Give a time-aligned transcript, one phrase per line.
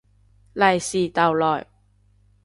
[0.53, 1.67] 利是逗來